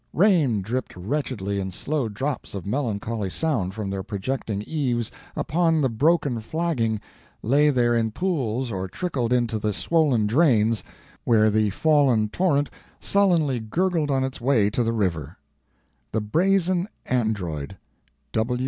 Rain 0.13 0.63
dripped 0.63 0.95
wretchedly 0.97 1.59
in 1.59 1.71
slow 1.71 2.09
drops 2.09 2.55
of 2.55 2.65
melancholy 2.65 3.29
sound 3.29 3.75
from 3.75 3.91
their 3.91 4.01
projecting 4.01 4.63
eaves 4.63 5.11
upon 5.35 5.79
the 5.79 5.89
broken 5.89 6.39
flagging, 6.41 6.99
lay 7.43 7.69
there 7.69 7.93
in 7.93 8.09
pools 8.09 8.71
or 8.71 8.87
trickled 8.87 9.31
into 9.31 9.59
the 9.59 9.71
swollen 9.73 10.25
drains, 10.25 10.83
where 11.23 11.51
the 11.51 11.69
fallen 11.69 12.29
torrent 12.29 12.71
sullenly 12.99 13.59
gurgled 13.59 14.09
on 14.09 14.23
its 14.23 14.41
way 14.41 14.71
to 14.71 14.83
the 14.83 14.91
river. 14.91 15.37
"_The 16.11 16.31
Brazen 16.31 16.87
Android. 17.05 17.77